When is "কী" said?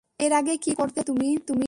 0.57-0.71